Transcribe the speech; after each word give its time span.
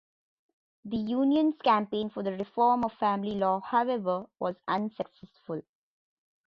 The 0.83 0.97
union's 0.97 1.61
campaign 1.61 2.09
for 2.09 2.23
the 2.23 2.31
reform 2.31 2.83
of 2.83 2.91
family 2.93 3.35
law, 3.35 3.59
however, 3.59 4.25
was 4.39 4.55
unsuccessful. 4.67 5.61